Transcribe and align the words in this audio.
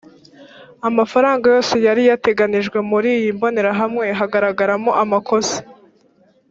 amafaranga 0.87 1.43
yose 1.53 1.75
yariyateganijwe 1.87 2.77
muri 2.91 3.09
iyi 3.17 3.29
mbonerahamwe 3.37 4.05
hagaragaramo 4.19 4.91
amakosa 5.03 5.59